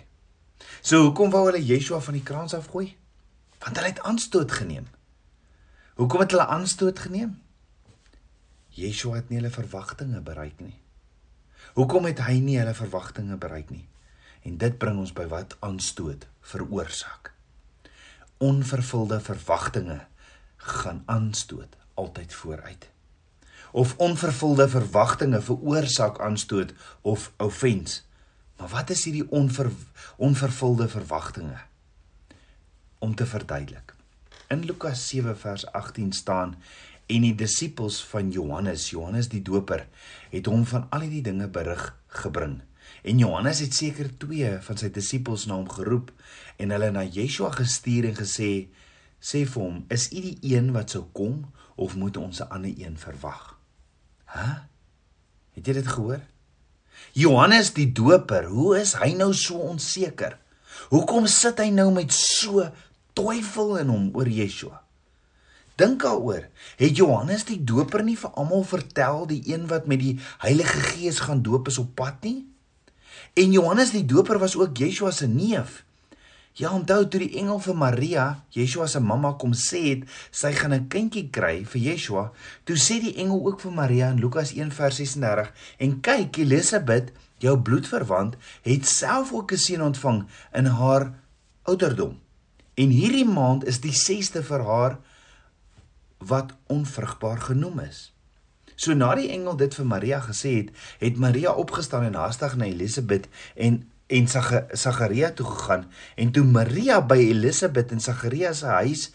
So 0.81 1.01
hoekom 1.07 1.31
wou 1.33 1.45
hulle 1.47 1.63
Yeshua 1.63 1.99
van 1.99 2.17
die 2.17 2.25
kraans 2.25 2.53
afgooi? 2.53 2.95
Want 3.61 3.77
hulle 3.77 3.93
het 3.93 4.01
aanstoot 4.05 4.51
geneem. 4.51 4.87
Hoekom 5.95 6.19
het 6.19 6.31
hulle 6.31 6.47
aanstoot 6.47 6.99
geneem? 6.99 7.39
Yeshua 8.69 9.19
het 9.19 9.29
nie 9.29 9.39
hulle 9.41 9.53
verwagtinge 9.53 10.21
bereik 10.21 10.59
nie. 10.59 10.77
Hoekom 11.73 12.07
het 12.09 12.21
hy 12.25 12.39
nie 12.43 12.57
hulle 12.59 12.73
verwagtinge 12.75 13.37
bereik 13.37 13.69
nie? 13.69 13.87
En 14.41 14.57
dit 14.57 14.77
bring 14.77 14.99
ons 14.99 15.13
by 15.13 15.27
wat 15.29 15.57
aanstoot 15.59 16.27
veroorsaak. 16.53 17.33
Onvervulde 18.37 19.19
verwagtinge 19.21 19.99
gaan 20.57 21.03
aanstoot 21.05 21.77
altyd 21.93 22.33
vooruit. 22.33 22.89
Of 23.71 23.95
onvervulde 23.97 24.69
verwagtinge 24.69 25.41
veroorsaak 25.41 26.19
aanstoot 26.19 26.73
of 27.01 27.31
offens. 27.37 28.01
Maar 28.57 28.69
wat 28.69 28.89
is 28.89 29.03
hierdie 29.03 29.29
onver, 29.29 29.71
onvervulde 30.17 30.87
verwagtinge? 30.89 31.57
Om 32.99 33.15
te 33.15 33.25
verduidelik. 33.25 33.95
In 34.47 34.65
Lukas 34.65 35.07
7 35.07 35.37
vers 35.37 35.65
18 35.71 36.11
staan 36.13 36.55
en 37.05 37.21
die 37.21 37.35
disippels 37.35 38.03
van 38.05 38.31
Johannes, 38.31 38.89
Johannes 38.89 39.29
die 39.31 39.41
Doper, 39.41 39.87
het 40.29 40.45
hom 40.45 40.65
van 40.65 40.87
al 40.89 41.05
hierdie 41.05 41.23
dinge 41.25 41.47
berig 41.47 41.87
gebring. 42.21 42.61
En 43.01 43.17
Johannes 43.17 43.59
het 43.59 43.73
seker 43.73 44.11
twee 44.17 44.51
van 44.61 44.77
sy 44.77 44.91
disippels 44.93 45.47
na 45.49 45.55
hom 45.57 45.69
geroep 45.69 46.11
en 46.61 46.73
hulle 46.73 46.91
na 46.93 47.01
Yeshua 47.01 47.49
gestuur 47.55 48.05
en 48.11 48.17
gesê: 48.17 48.69
"Sê 49.17 49.45
vir 49.45 49.61
hom, 49.61 49.85
is 49.89 50.11
u 50.11 50.21
die 50.21 50.37
een 50.53 50.71
wat 50.71 50.93
sou 50.93 51.03
kom 51.13 51.51
of 51.75 51.95
moet 51.95 52.17
ons 52.17 52.41
'n 52.41 52.49
ander 52.49 52.73
een 52.77 52.97
verwag? 52.97 53.57
Hæ? 54.25 54.67
Het 55.53 55.67
jy 55.67 55.73
dit 55.73 55.87
gehoor? 55.87 56.21
Johannes 57.11 57.73
die 57.73 57.91
Doper, 57.91 58.45
hoe 58.45 58.79
is 58.79 58.93
hy 58.93 59.13
nou 59.13 59.33
so 59.33 59.57
onseker? 59.57 60.37
Hoekom 60.89 61.27
sit 61.27 61.59
hy 61.59 61.69
nou 61.69 61.91
met 61.91 62.13
so 62.13 62.71
twyfel 63.13 63.77
in 63.77 63.87
hom 63.87 64.09
oor 64.13 64.27
Yeshua? 64.27 64.81
Dink 65.75 66.01
daaroor. 66.01 66.47
Het 66.77 66.97
Johannes 66.97 67.43
die 67.43 67.63
Doper 67.63 68.03
nie 68.03 68.17
vir 68.17 68.29
almal 68.29 68.63
vertel 68.63 69.25
die 69.27 69.41
een 69.53 69.67
wat 69.67 69.87
met 69.87 69.99
die 69.99 70.19
Heilige 70.37 70.79
Gees 70.79 71.19
gaan 71.19 71.41
doop 71.41 71.67
is 71.67 71.77
op 71.77 71.95
pad 71.95 72.21
nie? 72.23 72.50
En 73.33 73.51
Johannes 73.51 73.91
die 73.91 74.05
Doper 74.05 74.39
was 74.39 74.57
ook 74.57 74.77
Yeshua 74.77 75.11
se 75.11 75.27
neef. 75.27 75.85
Ja, 76.59 76.73
onthou 76.75 77.05
toe 77.07 77.21
die 77.21 77.37
engel 77.39 77.61
vir 77.63 77.75
Maria, 77.79 78.25
Yeshua 78.51 78.89
se 78.91 78.99
mamma 78.99 79.31
kom 79.39 79.53
sê 79.55 79.79
het 79.85 80.01
sy 80.35 80.51
gaan 80.51 80.73
'n 80.73 80.87
kindjie 80.91 81.29
kry 81.31 81.63
vir 81.63 81.81
Yeshua, 81.81 82.31
toe 82.65 82.75
sê 82.75 82.99
die 82.99 83.15
engel 83.15 83.39
ook 83.47 83.61
vir 83.61 83.71
Maria 83.71 84.09
in 84.09 84.19
Lukas 84.19 84.51
1:36 84.51 85.53
en 85.77 86.01
kyk 86.01 86.37
Elisabet, 86.37 87.11
jou 87.37 87.57
bloedverwant, 87.57 88.35
het 88.63 88.85
self 88.85 89.31
ook 89.33 89.51
'n 89.51 89.57
seun 89.57 89.81
ontvang 89.81 90.27
in 90.53 90.65
haar 90.65 91.13
ouderdom. 91.63 92.19
En 92.75 92.89
hierdie 92.89 93.25
maand 93.25 93.65
is 93.65 93.79
die 93.79 93.93
6ste 93.93 94.43
vir 94.43 94.63
haar 94.63 94.99
wat 96.17 96.53
onvrugbaar 96.67 97.39
genoem 97.41 97.79
is. 97.79 98.11
So 98.81 98.97
na 98.97 99.13
die 99.13 99.29
engel 99.29 99.59
dit 99.59 99.75
vir 99.77 99.85
Maria 99.85 100.19
gesê 100.25 100.55
het, 100.55 100.69
het 101.03 101.19
Maria 101.21 101.53
opgestaan 101.53 102.07
en 102.07 102.17
haastig 102.17 102.55
na 102.57 102.65
Elisabet 102.71 103.29
en 103.55 103.83
en 104.11 104.25
Sagaria 104.27 105.29
toe 105.31 105.45
gegaan. 105.47 105.85
En 106.19 106.31
toe 106.35 106.43
Maria 106.43 106.97
by 106.99 107.15
Elisabet 107.29 107.93
en 107.95 108.01
Sagaria 108.03 108.51
se 108.53 108.65
huis 108.65 109.05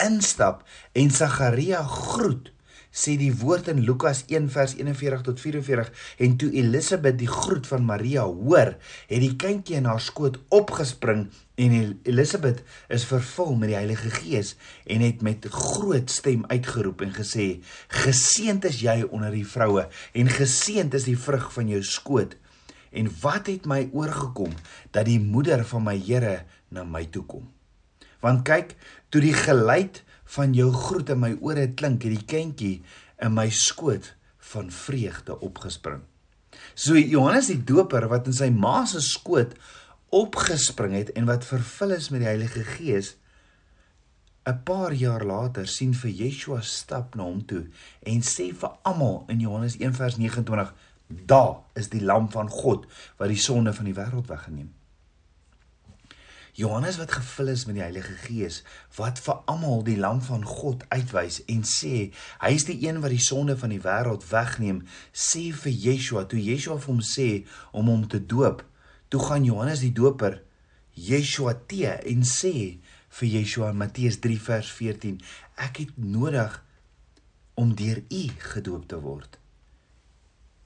instap 0.00 0.62
en 0.96 1.10
Sagaria 1.10 1.82
groet 1.82 2.52
sê 2.96 3.18
die 3.20 3.32
woord 3.42 3.68
in 3.72 3.82
Lukas 3.84 4.22
1 4.32 4.48
vers 4.54 4.76
41 4.78 5.24
tot 5.26 5.42
44 5.42 5.90
en 6.24 6.38
toe 6.40 6.48
Elisabet 6.56 7.18
die 7.20 7.28
groet 7.30 7.68
van 7.68 7.84
Maria 7.84 8.24
hoor 8.24 8.72
het 9.10 9.20
die 9.22 9.34
kindjie 9.36 9.76
in 9.80 9.90
haar 9.90 10.00
skoot 10.00 10.40
opgespring 10.48 11.26
en 11.60 11.76
Elisabet 12.08 12.64
is 12.92 13.04
vervul 13.08 13.52
met 13.60 13.74
die 13.74 13.78
Heilige 13.78 14.14
Gees 14.16 14.54
en 14.88 15.04
het 15.04 15.22
met 15.26 15.46
groot 15.52 16.10
stem 16.12 16.48
uitgeroep 16.48 17.04
en 17.04 17.12
gesê 17.20 17.50
geseënd 18.06 18.64
is 18.72 18.80
jy 18.86 19.02
onder 19.10 19.36
die 19.36 19.46
vroue 19.46 19.86
en 20.16 20.34
geseënd 20.40 20.96
is 20.96 21.08
die 21.12 21.20
vrug 21.28 21.52
van 21.54 21.76
jou 21.76 21.84
skoot 21.84 22.38
En 22.96 23.10
wat 23.20 23.50
het 23.50 23.66
my 23.68 23.88
oorgekom 23.92 24.54
dat 24.90 25.04
die 25.08 25.20
moeder 25.20 25.64
van 25.68 25.84
my 25.84 25.96
Here 26.00 26.44
na 26.72 26.84
my 26.84 27.04
toe 27.12 27.24
kom? 27.28 27.44
Want 28.24 28.46
kyk, 28.48 28.72
toe 29.12 29.20
die 29.20 29.34
geluid 29.36 30.00
van 30.34 30.54
jou 30.54 30.72
groet 30.72 31.12
in 31.14 31.22
my 31.22 31.32
ore 31.40 31.68
klink, 31.78 32.02
het 32.02 32.16
die 32.16 32.26
kindjie 32.26 32.74
in 33.22 33.34
my 33.34 33.48
skoot 33.50 34.14
van 34.52 34.70
vreugde 34.70 35.38
opgespring. 35.40 36.02
So 36.74 36.96
Johannes 36.98 37.50
die 37.50 37.60
Doper 37.64 38.08
wat 38.10 38.28
in 38.30 38.36
sy 38.36 38.50
ma 38.50 38.84
se 38.88 39.02
skoot 39.04 39.54
opgespring 40.14 40.94
het 40.96 41.12
en 41.18 41.28
wat 41.28 41.46
vervul 41.46 41.96
is 41.96 42.10
met 42.12 42.22
die 42.22 42.30
Heilige 42.30 42.64
Gees 42.76 43.16
'n 44.46 44.62
paar 44.62 44.92
jaar 44.92 45.24
later 45.24 45.66
sien 45.66 45.94
vir 45.94 46.10
Yeshua 46.10 46.60
stap 46.62 47.16
na 47.16 47.22
hom 47.22 47.44
toe 47.44 47.66
en 48.02 48.20
sê 48.22 48.54
vir 48.54 48.76
almal 48.82 49.24
in 49.28 49.40
Johannes 49.40 49.76
1:29 49.76 50.72
Daar 51.08 51.62
is 51.74 51.88
die 51.88 52.02
lam 52.02 52.30
van 52.30 52.48
God 52.50 52.86
wat 53.16 53.28
die 53.28 53.38
sonde 53.38 53.72
van 53.72 53.84
die 53.84 53.94
wêreld 53.94 54.26
weggeneem. 54.26 54.72
Johannes 56.56 56.96
wat 56.96 57.12
gevul 57.12 57.50
is 57.52 57.66
met 57.68 57.76
die 57.76 57.84
Heilige 57.84 58.14
Gees 58.22 58.62
wat 58.96 59.20
vir 59.20 59.42
almal 59.52 59.82
die 59.84 59.98
lam 60.00 60.22
van 60.24 60.44
God 60.48 60.86
uitwys 60.88 61.42
en 61.52 61.60
sê 61.68 62.08
hy 62.40 62.52
is 62.56 62.64
die 62.64 62.78
een 62.86 63.02
wat 63.02 63.12
die 63.12 63.20
sonde 63.20 63.58
van 63.60 63.74
die 63.74 63.82
wêreld 63.84 64.24
wegneem 64.30 64.80
sê 65.12 65.50
vir 65.52 65.76
Yeshua 65.84 66.24
toe 66.30 66.40
Yeshua 66.40 66.78
vir 66.80 66.92
hom 66.94 67.04
sê 67.04 67.28
om 67.76 67.92
hom 67.92 68.08
te 68.08 68.22
doop 68.34 68.64
toe 69.12 69.20
gaan 69.28 69.44
Johannes 69.44 69.84
die 69.84 69.92
doper 70.00 70.40
Yeshua 70.96 71.58
te 71.68 71.92
en 71.92 72.24
sê 72.24 72.54
vir 73.20 73.32
Yeshua 73.36 73.74
in 73.76 73.82
Matteus 73.84 74.20
3 74.24 74.40
vers 74.48 74.72
14 74.80 75.20
ek 75.68 75.84
het 75.84 75.96
nodig 76.00 76.56
om 77.60 77.76
deur 77.76 78.00
u 78.00 78.24
gedoop 78.48 78.88
te 78.88 79.04
word 79.04 79.36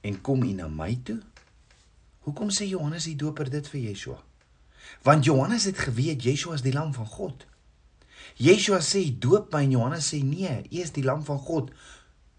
en 0.07 0.21
kom 0.21 0.43
u 0.43 0.55
na 0.55 0.71
my 0.71 0.95
toe? 1.05 1.19
Hoekom 2.25 2.49
sê 2.53 2.67
Johannes 2.69 3.05
die 3.09 3.17
Doper 3.17 3.49
dit 3.49 3.67
vir 3.69 3.89
Yeshua? 3.91 4.21
Want 5.03 5.25
Johannes 5.25 5.63
het 5.63 5.77
geweet 5.77 6.23
Yeshua 6.23 6.53
is 6.53 6.65
die 6.65 6.73
lam 6.73 6.93
van 6.93 7.05
God. 7.05 7.45
Yeshua 8.35 8.79
sê 8.79 9.05
doop 9.19 9.53
my 9.53 9.63
en 9.65 9.73
Johannes 9.77 10.13
sê 10.13 10.21
nee, 10.23 10.61
u 10.71 10.83
is 10.83 10.93
die 10.95 11.03
lam 11.03 11.25
van 11.25 11.39
God, 11.39 11.71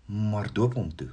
maar 0.07 0.53
doop 0.53 0.75
hom 0.75 0.95
toe. 0.95 1.11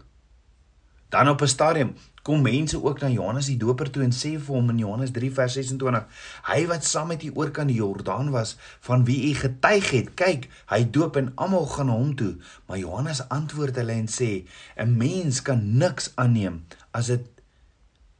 Dan 1.09 1.29
op 1.29 1.41
'n 1.41 1.47
stadium 1.47 1.95
kom 2.21 2.41
mense 2.41 2.83
ook 2.83 2.99
na 2.99 3.09
Johannes 3.09 3.45
die 3.45 3.57
Doper 3.57 3.89
toe 3.91 4.03
en 4.03 4.11
sê 4.13 4.37
vir 4.37 4.55
hom 4.55 4.69
in 4.69 4.77
Johannes 4.77 5.11
3 5.11 5.31
vers 5.31 5.53
26: 5.53 6.05
Hy 6.43 6.67
wat 6.67 6.85
saam 6.85 7.07
met 7.07 7.23
u 7.23 7.31
oor 7.33 7.51
kan 7.51 7.67
die 7.67 7.75
Jordaan 7.75 8.29
was, 8.29 8.57
van 8.79 9.05
wie 9.05 9.29
u 9.29 9.33
getuig 9.33 9.89
het, 9.89 10.13
kyk, 10.13 10.49
hy 10.65 10.89
doop 10.89 11.15
en 11.15 11.31
almal 11.35 11.65
gaan 11.65 11.85
na 11.85 11.93
hom 11.93 12.15
toe. 12.15 12.35
Maar 12.65 12.77
Johannes 12.77 13.27
antwoord 13.27 13.75
hulle 13.75 13.91
en 13.91 14.07
sê: 14.07 14.45
'n 14.77 14.97
Mens 14.97 15.41
kan 15.41 15.77
niks 15.77 16.11
aanneem 16.15 16.65
as 16.91 17.05
dit 17.05 17.25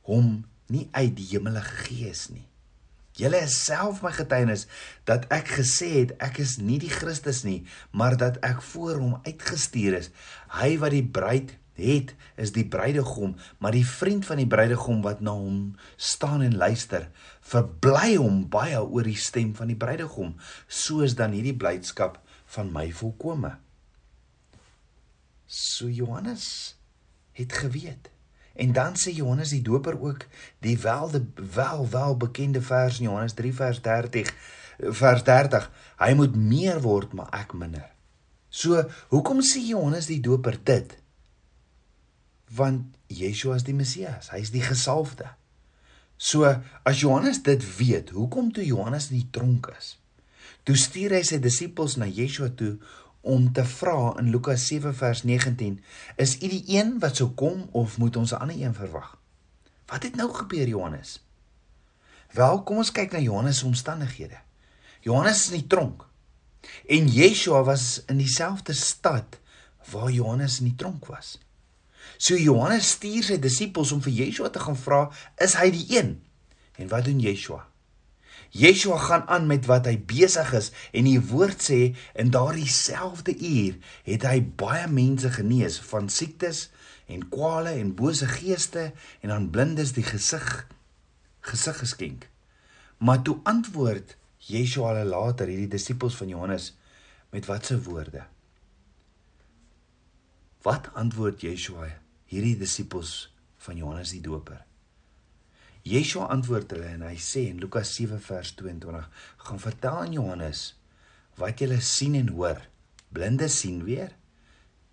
hom 0.02 0.46
nie 0.68 0.88
uit 0.92 1.16
die 1.16 1.28
hemel 1.30 1.62
gegee 1.62 2.10
is 2.10 2.30
nie. 2.30 2.49
Julle 3.20 3.42
is 3.44 3.56
self 3.66 4.02
my 4.06 4.12
getuienis 4.16 4.66
dat 5.10 5.28
ek 5.34 5.52
gesê 5.60 5.90
het 5.98 6.14
ek 6.24 6.40
is 6.44 6.58
nie 6.64 6.80
die 6.80 6.92
Christus 6.92 7.44
nie, 7.44 7.66
maar 7.92 8.16
dat 8.20 8.40
ek 8.46 8.62
voor 8.72 9.02
hom 9.02 9.18
uitgestuur 9.28 10.00
is. 10.00 10.12
Hy 10.56 10.78
wat 10.80 10.96
die 10.96 11.06
bruid 11.06 11.58
het 11.80 12.14
is 12.40 12.52
die 12.56 12.66
bruidegom, 12.68 13.36
maar 13.60 13.76
die 13.76 13.86
vriend 13.88 14.26
van 14.28 14.42
die 14.42 14.48
bruidegom 14.48 15.02
wat 15.06 15.24
na 15.24 15.32
hom 15.36 15.76
staan 15.96 16.44
en 16.44 16.58
luister, 16.60 17.08
verbly 17.40 18.18
hom 18.18 18.46
baie 18.52 18.80
oor 18.80 19.08
die 19.08 19.20
stem 19.20 19.54
van 19.56 19.72
die 19.72 19.80
bruidegom, 19.80 20.36
soos 20.68 21.16
dan 21.20 21.36
hierdie 21.36 21.56
blydskap 21.56 22.20
van 22.56 22.72
my 22.76 22.90
volkome. 22.96 23.56
So 25.50 25.90
Johannes 25.90 26.76
het 27.34 27.54
geweet. 27.54 28.12
En 28.60 28.74
dan 28.76 28.98
sê 29.00 29.14
Johannes 29.16 29.54
die 29.56 29.64
Doper 29.64 29.96
ook 30.02 30.26
die 30.66 30.78
welde 30.84 31.24
wel 31.56 31.86
wel 31.90 32.18
bekende 32.18 32.62
vers 32.62 33.00
in 33.00 33.08
Johannes 33.08 33.38
3 33.38 33.54
vers 33.56 33.82
30 33.86 34.34
vers 34.80 35.24
30 35.28 35.70
hy 36.00 36.14
moet 36.16 36.36
meer 36.36 36.82
word 36.84 37.16
maar 37.16 37.32
ek 37.36 37.56
minder. 37.56 37.88
So 38.50 38.84
hoekom 39.14 39.42
sê 39.46 39.64
Johannes 39.64 40.12
die 40.12 40.22
Doper 40.24 40.60
dit? 40.64 41.00
want 42.50 42.96
Yeshua 43.10 43.58
is 43.60 43.66
die 43.66 43.78
Messias, 43.78 44.32
hy 44.34 44.42
is 44.44 44.54
die 44.54 44.64
gesalfde. 44.66 45.30
So 46.20 46.50
as 46.50 47.02
Johannes 47.04 47.42
dit 47.46 47.64
weet, 47.78 48.14
hoekom 48.16 48.52
toe 48.56 48.66
Johannes 48.66 49.10
in 49.14 49.22
die 49.22 49.30
tronk 49.34 49.70
is? 49.78 49.96
Toe 50.68 50.76
stuur 50.78 51.16
hy 51.16 51.22
sy 51.26 51.40
disippels 51.42 51.96
na 52.00 52.10
Yeshua 52.10 52.50
toe 52.58 52.76
om 53.22 53.52
te 53.54 53.66
vra 53.66 54.14
in 54.18 54.30
Lukas 54.30 54.68
7 54.68 54.96
vers 54.96 55.24
19, 55.24 55.84
is 56.16 56.36
u 56.36 56.48
die 56.48 56.64
een 56.68 57.00
wat 57.00 57.16
sou 57.16 57.30
kom 57.30 57.68
of 57.72 57.98
moet 57.98 58.16
ons 58.16 58.32
'n 58.32 58.42
ander 58.42 58.62
een 58.62 58.74
verwag? 58.74 59.18
Wat 59.86 60.04
het 60.04 60.16
nou 60.16 60.34
gebeur 60.34 60.68
Johannes? 60.68 61.20
Wel, 62.32 62.64
kom 62.64 62.78
ons 62.78 62.92
kyk 62.92 63.12
na 63.12 63.20
Johannes 63.20 63.58
se 63.58 63.66
omstandighede. 63.66 64.38
Johannes 65.00 65.40
is 65.40 65.52
in 65.52 65.60
die 65.60 65.68
tronk. 65.68 66.06
En 66.88 67.08
Yeshua 67.08 67.64
was 67.64 68.04
in 68.06 68.18
dieselfde 68.18 68.74
stad 68.74 69.40
waar 69.92 70.12
Johannes 70.12 70.60
in 70.60 70.66
die 70.66 70.76
tronk 70.76 71.06
was. 71.06 71.40
So 72.18 72.36
Johannes 72.36 72.90
stuur 72.90 73.24
sy 73.24 73.40
disippels 73.40 73.92
om 73.92 74.02
vir 74.02 74.12
Yeshua 74.12 74.50
te 74.50 74.60
gaan 74.60 74.78
vra, 74.78 75.10
is 75.38 75.56
hy 75.56 75.70
die 75.72 75.86
een? 75.98 76.22
En 76.76 76.88
wat 76.88 77.06
doen 77.06 77.20
Yeshua? 77.20 77.69
Yeshua 78.50 78.98
gaan 78.98 79.28
aan 79.28 79.46
met 79.48 79.68
wat 79.70 79.86
hy 79.86 79.96
besig 80.10 80.54
is 80.58 80.72
en 80.92 81.06
die 81.06 81.20
woord 81.22 81.62
sê 81.62 81.80
in 82.18 82.32
daardie 82.34 82.70
selfde 82.70 83.36
uur 83.38 83.78
het 84.08 84.26
hy 84.26 84.40
baie 84.42 84.88
mense 84.90 85.30
genees 85.36 85.78
van 85.92 86.10
siektes 86.10 86.68
en 87.10 87.28
kwale 87.30 87.76
en 87.78 87.94
bose 87.98 88.26
geeste 88.30 88.92
en 89.22 89.34
aan 89.34 89.50
blindes 89.54 89.94
die 89.98 90.06
gesig 90.06 90.68
gesig 91.46 91.78
geskenk. 91.82 92.28
Maar 92.98 93.22
toe 93.22 93.40
antwoord 93.48 94.18
Yeshua 94.50 94.94
hulle 94.94 95.10
later 95.10 95.50
hierdie 95.50 95.72
disippels 95.72 96.18
van 96.20 96.32
Johannes 96.32 96.72
met 97.34 97.48
watse 97.50 97.78
woorde? 97.86 98.26
Wat 100.66 100.90
antwoord 101.00 101.42
Yeshua 101.46 101.88
hierdie 102.30 102.58
disippels 102.60 103.30
van 103.66 103.78
Johannes 103.78 104.12
die 104.16 104.24
Doper? 104.26 104.69
Yeshua 105.88 106.28
antwoord 106.28 106.74
hulle 106.76 106.90
en 106.92 107.06
hy 107.08 107.16
sê 107.24 107.46
in 107.50 107.60
Lukas 107.64 107.94
7 107.96 108.20
vers 108.20 108.52
22: 108.60 109.10
"Gaan 109.38 109.60
vertel 109.60 109.98
aan 110.04 110.12
Johannes 110.12 110.76
wat 111.40 111.60
julle 111.60 111.80
sien 111.80 112.16
en 112.16 112.28
hoor. 112.36 112.60
Blindes 113.10 113.60
sien 113.60 113.84
weer, 113.84 114.12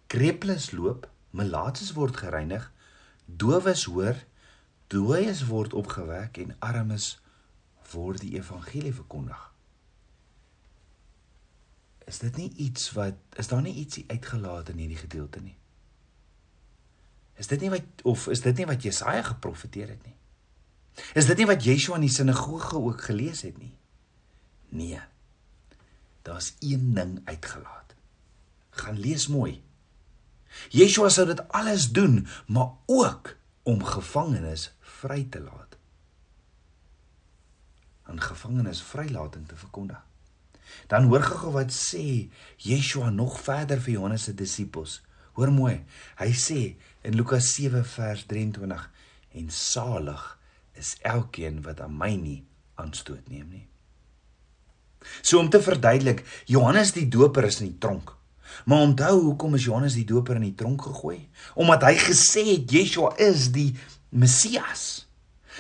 kreples 0.07 0.71
loop, 0.71 1.11
melaatses 1.31 1.93
word 1.93 2.16
gereinig, 2.16 2.71
dowes 3.26 3.85
hoor, 3.85 4.16
dooies 4.87 5.43
word 5.50 5.75
opgewek 5.75 6.38
en 6.38 6.55
armes 6.59 7.19
word 7.93 8.21
die 8.21 8.37
evangelie 8.38 8.95
verkondig." 8.95 9.52
Is 12.07 12.19
dit 12.23 12.37
nie 12.37 12.52
iets 12.62 12.93
wat 12.95 13.19
is 13.37 13.49
daar 13.50 13.62
nie 13.62 13.75
ietsie 13.75 14.05
uitgelaat 14.07 14.69
in 14.69 14.78
hierdie 14.78 15.02
gedeelte 15.02 15.40
nie? 15.43 15.57
Is 17.37 17.50
dit 17.50 17.61
nie 17.61 17.71
wat 17.71 18.05
of 18.07 18.28
is 18.31 18.40
dit 18.40 18.57
nie 18.57 18.66
wat 18.71 18.87
Jesaja 18.87 19.23
geprofeteer 19.26 19.88
het 19.88 20.07
nie? 20.07 20.15
Is 21.15 21.29
dit 21.29 21.37
nie 21.37 21.49
wat 21.49 21.65
Yeshua 21.65 21.99
in 22.00 22.07
die 22.07 22.12
sinagoge 22.12 22.79
ook 22.79 23.03
gelees 23.09 23.43
het 23.47 23.59
nie? 23.59 23.75
Nee. 24.69 25.00
Daar's 26.26 26.55
een 26.61 26.95
ding 26.95 27.21
uitgelaat. 27.25 27.95
Gaan 28.71 28.99
lees 28.99 29.29
mooi. 29.29 29.62
Yeshua 30.71 31.09
sou 31.09 31.26
dit 31.26 31.43
alles 31.49 31.91
doen, 31.93 32.26
maar 32.47 32.73
ook 32.87 33.37
om 33.62 33.85
gevangenes 33.85 34.73
vry 34.81 35.26
te 35.31 35.41
laat. 35.41 35.76
'n 38.07 38.21
Gevangenes 38.21 38.83
vrylating 38.83 39.49
te 39.49 39.57
verkondig. 39.57 39.99
Dan 40.87 41.05
hoor 41.11 41.23
gou 41.23 41.53
wat 41.53 41.73
sê 41.75 42.31
Yeshua 42.57 43.11
nog 43.11 43.41
verder 43.41 43.81
vir 43.81 43.93
Johannes 43.93 44.23
se 44.23 44.35
disippels. 44.35 45.03
Hoor 45.33 45.53
mooi. 45.53 45.85
Hy 46.17 46.33
sê 46.33 46.76
in 47.03 47.15
Lukas 47.15 47.55
7 47.55 47.85
vers 47.85 48.25
23 48.26 48.91
en 49.33 49.50
salig 49.50 50.36
is 50.78 50.97
elkeen 51.02 51.62
wat 51.64 51.80
aan 51.80 51.97
my 51.97 52.12
nie 52.16 52.42
aanstoot 52.80 53.28
neem 53.33 53.49
nie. 53.49 53.64
So 55.23 55.38
om 55.38 55.50
te 55.50 55.62
verduidelik, 55.62 56.25
Johannes 56.50 56.92
die 56.97 57.09
Doper 57.09 57.47
is 57.49 57.61
in 57.61 57.71
die 57.71 57.80
tronk. 57.80 58.12
Maar 58.64 58.87
onthou 58.88 59.14
hoekom 59.21 59.54
is 59.54 59.64
Johannes 59.64 59.97
die 59.99 60.06
Doper 60.06 60.38
in 60.38 60.49
die 60.49 60.54
tronk 60.54 60.83
gegooi? 60.83 61.18
Omdat 61.54 61.88
hy 61.88 61.97
gesê 62.09 62.45
het 62.52 62.73
Yeshua 62.73 63.14
is 63.23 63.50
die 63.54 63.73
Messias. 64.11 65.06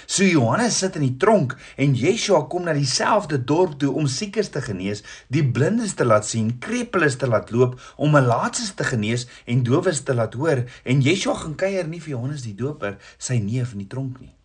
So 0.04 0.24
Johannes 0.24 0.76
sit 0.78 0.96
in 0.98 1.06
die 1.06 1.16
tronk 1.16 1.56
en 1.80 1.96
Yeshua 1.96 2.42
kom 2.52 2.66
na 2.68 2.74
dieselfde 2.76 3.38
dorp 3.48 3.78
toe 3.80 3.94
om 3.96 4.06
siekes 4.10 4.52
te 4.52 4.60
genees, 4.62 5.02
die 5.32 5.42
blindes 5.42 5.96
te 5.96 6.04
laat 6.04 6.28
sien, 6.28 6.52
krepeles 6.62 7.16
te 7.16 7.28
laat 7.30 7.50
loop, 7.50 7.78
om 7.96 8.12
malaatses 8.12 8.74
te 8.76 8.84
genees 8.86 9.26
en 9.48 9.64
dowes 9.66 10.04
te 10.04 10.14
laat 10.14 10.36
hoor 10.36 10.66
en 10.84 11.02
Yeshua 11.02 11.38
gaan 11.40 11.56
kuier 11.58 11.88
nie 11.88 12.02
vir 12.04 12.18
Johannes 12.18 12.44
die 12.44 12.56
Doper, 12.58 13.00
sy 13.18 13.40
neef 13.42 13.72
in 13.72 13.86
die 13.86 13.90
tronk 13.90 14.20
nie. 14.20 14.35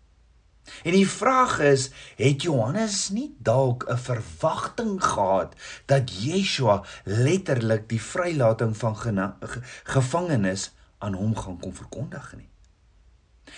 En 0.84 0.92
die 0.92 1.08
vraag 1.10 1.60
is, 1.60 1.90
het 2.16 2.42
Johannes 2.42 3.10
nie 3.10 3.36
dalk 3.40 3.86
'n 3.90 3.98
verwagting 3.98 5.04
gehad 5.04 5.56
dat 5.86 6.12
Yeshua 6.24 6.84
letterlik 7.04 7.90
die 7.90 8.02
vrylating 8.02 8.78
van 8.78 8.96
gevangenes 9.84 10.72
aan 10.98 11.14
hom 11.14 11.36
gaan 11.36 11.60
kom 11.60 11.76
verkondig 11.76 12.34
nie? 12.38 12.50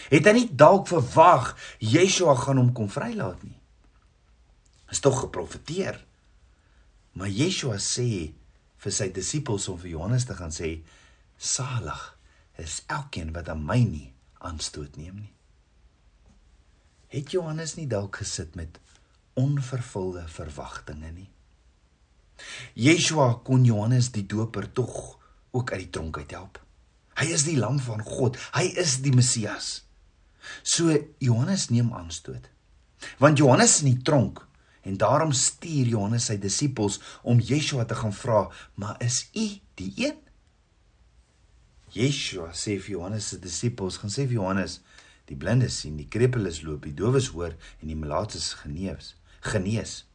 Het 0.10 0.25
hy 0.25 0.32
nie 0.32 0.50
dalk 0.55 0.88
verwag 0.88 1.53
Yeshua 1.79 2.36
gaan 2.36 2.58
hom 2.58 2.72
kom 2.74 2.89
vrylaat 2.89 3.43
nie? 3.43 3.60
Is 4.89 5.00
tog 5.00 5.20
geprofeteer. 5.20 6.05
Maar 7.12 7.29
Yeshua 7.29 7.77
sê 7.77 8.34
vir 8.84 8.91
sy 8.91 9.12
disippels 9.13 9.67
om 9.72 9.79
vir 9.79 9.93
Johannes 9.96 10.25
te 10.25 10.36
gaan 10.36 10.51
sê: 10.51 10.82
"Salig 11.38 12.17
is 12.58 12.84
elkeen 12.88 13.34
wat 13.34 13.50
aan 13.50 13.65
my 13.65 13.79
nie 13.84 14.13
aanstoot 14.39 14.98
neem 14.98 15.15
nie." 15.15 15.33
Het 17.13 17.36
Johannes 17.36 17.75
nie 17.77 17.86
dalk 17.88 18.17
gesit 18.24 18.55
met 18.58 18.79
onvervulde 19.38 20.24
verwagtinge 20.34 21.12
nie? 21.13 21.29
Yeshua 22.74 23.36
kon 23.46 23.65
Johannes 23.67 24.10
die 24.15 24.25
Doper 24.25 24.65
tog 24.74 25.20
ook 25.53 25.72
uit 25.72 25.84
die 25.86 25.91
tronk 25.93 26.17
uit 26.17 26.34
help. 26.34 26.58
Hy 27.20 27.27
is 27.36 27.46
die 27.46 27.60
lam 27.60 27.77
van 27.86 28.01
God. 28.01 28.39
Hy 28.55 28.65
is 28.82 28.98
die 29.05 29.13
Messias. 29.13 29.84
So 30.65 30.96
Johannes 31.22 31.70
neem 31.70 31.93
aanstoot. 31.93 32.50
Want 33.22 33.38
Johannes 33.38 33.77
is 33.77 33.84
in 33.86 33.93
die 33.93 34.01
tronk 34.01 34.41
en 34.84 34.98
daarom 35.00 35.32
stuur 35.38 35.93
Johannes 35.93 36.25
sy 36.27 36.39
disippels 36.41 36.98
om 37.22 37.39
Yeshua 37.39 37.86
te 37.88 37.96
gaan 37.96 38.13
vra, 38.13 38.50
"Maar 38.75 38.98
is 39.00 39.29
u 39.34 39.48
die 39.75 39.93
een?" 39.96 40.17
Yeshua 41.93 42.50
sê 42.51 42.79
vir 42.82 42.98
Johannes 42.98 43.27
se 43.27 43.39
disippels, 43.39 43.98
gaan 43.98 44.10
sê 44.10 44.25
vir 44.25 44.41
Johannes, 44.41 44.82
"Die 45.25 45.38
blindes 45.38 45.80
sien, 45.80 45.98
die 45.98 46.08
krepeles 46.08 46.62
loop, 46.62 46.84
die 46.84 46.94
dowes 46.94 47.27
hoor 47.27 47.56
en 47.82 47.88
die 47.88 47.96
malaatses 47.96 48.53
genees." 48.53 49.15
Genees. 49.40 50.07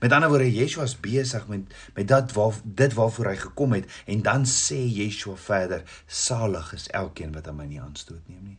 Met 0.00 0.12
ander 0.12 0.28
woorde, 0.28 0.52
Yeshua 0.52 0.82
is 0.82 1.00
besig 1.00 1.46
met 1.48 1.74
met 1.94 2.08
dat 2.08 2.32
waar 2.32 2.54
dit 2.64 2.94
waarvoor 2.94 3.26
hy 3.26 3.36
gekom 3.36 3.72
het 3.72 4.02
en 4.06 4.22
dan 4.22 4.44
sê 4.44 4.78
Yeshua 4.84 5.36
verder: 5.36 5.84
"Salig 6.06 6.72
is 6.72 6.88
elkeen 6.88 7.32
wat 7.32 7.48
aan 7.48 7.56
my 7.56 7.66
nie 7.66 7.80
aanstoot 7.80 8.28
neem 8.28 8.44
nie." 8.44 8.58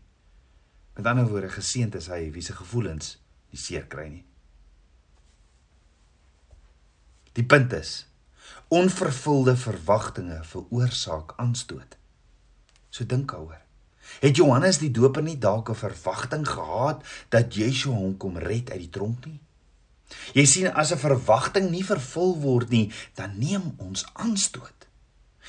Met 0.96 1.06
ander 1.06 1.28
woorde, 1.28 1.50
geseënd 1.50 1.96
is 1.96 2.08
hy 2.08 2.32
wie 2.32 2.42
se 2.44 2.54
gevoelens 2.54 3.18
nie 3.50 3.60
seer 3.60 3.86
kry 3.88 4.08
nie. 4.08 4.26
Die 7.34 7.46
punt 7.46 7.74
is: 7.74 8.10
onvervulde 8.68 9.56
verwagtinge 9.58 10.44
veroorsaak 10.44 11.34
aanstoot. 11.38 11.98
So 12.90 13.06
dink 13.06 13.32
daaroor. 13.32 13.62
Het 14.20 14.36
Johannes 14.36 14.78
die 14.78 14.92
Doper 14.92 15.24
nie 15.24 15.38
dalk 15.38 15.70
'n 15.70 15.76
verwagting 15.76 16.48
gehad 16.48 17.04
dat 17.30 17.56
Yeshua 17.56 17.96
hom 17.96 18.18
kom 18.18 18.38
red 18.38 18.72
uit 18.72 18.80
die 18.80 18.90
tronk 18.90 19.26
nie? 19.26 19.40
Jy 20.34 20.46
sien 20.46 20.74
as 20.74 20.92
'n 20.92 20.98
verwagting 20.98 21.70
nie 21.70 21.86
vervul 21.86 22.38
word 22.40 22.70
nie, 22.70 22.92
dan 23.16 23.38
neem 23.38 23.74
ons 23.78 24.06
aanstoot. 24.14 24.88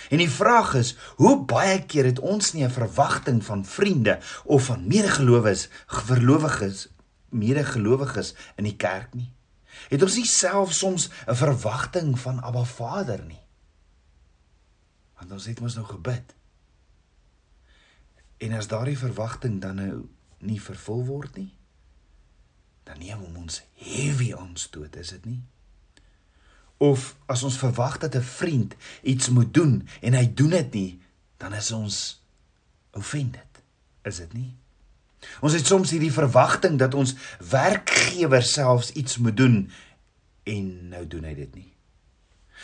En 0.08 0.18
die 0.18 0.30
vraag 0.30 0.74
is, 0.74 0.96
hoe 1.16 1.44
baie 1.44 1.84
keer 1.84 2.04
het 2.04 2.18
ons 2.18 2.52
nie 2.52 2.64
'n 2.64 2.70
verwagting 2.70 3.44
van 3.44 3.64
vriende 3.64 4.18
of 4.44 4.64
van 4.64 4.86
medegelowiges, 4.86 5.68
verlowiges, 5.86 6.88
medegelowiges 7.28 8.34
in 8.56 8.64
die 8.64 8.76
kerk 8.76 9.14
nie? 9.14 9.32
Het 9.88 10.02
ons 10.02 10.16
nie 10.16 10.26
self 10.26 10.72
soms 10.72 11.10
'n 11.26 11.34
verwagting 11.34 12.18
van 12.18 12.42
Abba 12.42 12.64
Vader 12.64 13.24
nie? 13.24 13.44
Want 15.18 15.32
ons 15.32 15.46
het 15.46 15.60
mos 15.60 15.74
nou 15.74 15.86
gebid. 15.86 16.34
En 18.40 18.56
as 18.56 18.68
daardie 18.68 18.98
verwagting 18.98 19.60
dan 19.60 19.80
nou 19.80 19.94
nie 20.40 20.60
vervul 20.60 21.04
word 21.04 21.36
nie, 21.36 21.52
dan 22.88 22.98
neem 22.98 23.22
ons 23.36 23.60
heavy 23.76 24.32
aanstoot, 24.34 24.96
is 24.96 25.12
dit 25.16 25.26
nie? 25.28 25.42
of 26.80 27.16
as 27.28 27.42
ons 27.42 27.58
verwag 27.60 27.98
dat 27.98 28.16
'n 28.16 28.22
vriend 28.22 28.74
iets 29.02 29.28
moet 29.28 29.54
doen 29.54 29.88
en 30.00 30.12
hy 30.12 30.34
doen 30.34 30.50
dit 30.50 30.72
nie, 30.72 31.00
dan 31.36 31.54
is 31.54 31.70
ons 31.70 32.24
offended. 32.90 33.62
Is 34.02 34.16
dit 34.16 34.32
nie? 34.32 34.56
Ons 35.40 35.52
het 35.52 35.66
soms 35.66 35.90
hierdie 35.90 36.12
verwagting 36.12 36.78
dat 36.78 36.94
ons 36.94 37.14
werkgewer 37.50 38.42
selfs 38.42 38.90
iets 38.92 39.16
moet 39.16 39.36
doen 39.36 39.70
en 40.42 40.88
nou 40.88 41.06
doen 41.06 41.24
hy 41.24 41.34
dit 41.34 41.54
nie. 41.54 41.72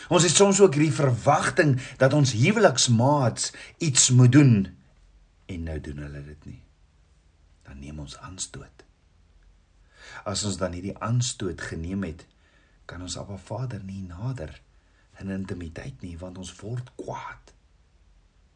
Ons 0.09 0.23
het 0.23 0.35
soms 0.35 0.59
ook 0.59 0.73
hierdie 0.73 0.93
verwagting 0.93 1.81
dat 1.97 2.13
ons 2.13 2.31
huweliksmaats 2.31 3.53
iets 3.77 4.09
moet 4.09 4.31
doen 4.31 4.76
en 5.47 5.63
nou 5.63 5.79
doen 5.79 6.03
hulle 6.05 6.23
dit 6.23 6.45
nie. 6.45 6.61
Dan 7.67 7.79
neem 7.79 7.99
ons 7.99 8.17
aanstoot. 8.23 8.83
As 10.27 10.43
ons 10.47 10.59
dan 10.59 10.75
hierdie 10.75 10.95
aanstoot 11.03 11.61
geneem 11.61 12.05
het, 12.07 12.25
kan 12.87 13.01
ons 13.03 13.17
Abba 13.19 13.37
Vader 13.37 13.83
nie 13.83 14.03
nader 14.07 14.53
in 15.19 15.33
intimiteit 15.33 16.03
nie 16.05 16.15
want 16.19 16.37
ons 16.37 16.53
word 16.61 16.93
kwaad. 16.99 17.53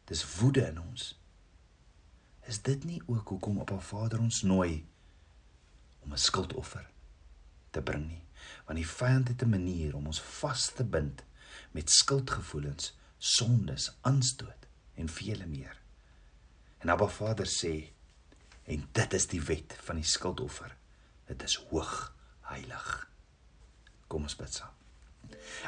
Dis 0.08 0.24
woede 0.38 0.64
in 0.68 0.80
ons. 0.80 1.12
Is 2.48 2.62
dit 2.64 2.84
nie 2.88 3.00
ook 3.06 3.34
hoekom 3.34 3.60
Abba 3.62 3.78
Vader 3.82 4.22
ons 4.22 4.42
nooi 4.42 4.84
om 6.02 6.12
'n 6.12 6.18
skuldoffer 6.18 6.88
te 7.70 7.82
bring 7.82 8.08
nie? 8.08 8.24
Want 8.66 8.78
die 8.78 8.88
vyand 8.88 9.28
het 9.28 9.42
'n 9.42 9.50
manier 9.50 9.96
om 9.96 10.06
ons 10.06 10.20
vas 10.20 10.72
te 10.72 10.84
bind 10.84 11.22
met 11.70 11.90
skuldgevoelens, 11.90 12.96
sondes, 13.18 13.92
aanstoot 14.00 14.66
en 14.94 15.08
vele 15.08 15.46
meer. 15.46 15.81
En 16.82 16.90
Abba 16.90 17.06
Vader 17.06 17.46
sê 17.46 17.74
en 18.66 18.86
dit 18.92 19.14
is 19.14 19.26
die 19.30 19.42
wet 19.46 19.74
van 19.86 19.98
die 20.00 20.06
skuldoffer. 20.06 20.74
Dit 21.30 21.42
is 21.46 21.56
hoog 21.70 22.12
heilig. 22.50 22.88
Kom 24.10 24.26
ons 24.26 24.36
bid 24.38 24.50
saam. 24.50 24.74